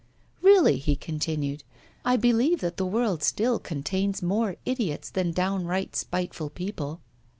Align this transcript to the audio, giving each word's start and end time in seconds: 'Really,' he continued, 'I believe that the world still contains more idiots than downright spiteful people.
'Really,' 0.41 0.79
he 0.79 0.95
continued, 0.95 1.63
'I 2.05 2.17
believe 2.17 2.59
that 2.61 2.77
the 2.77 2.87
world 2.87 3.21
still 3.21 3.59
contains 3.59 4.23
more 4.23 4.55
idiots 4.65 5.11
than 5.11 5.31
downright 5.31 5.95
spiteful 5.95 6.49
people. 6.49 7.01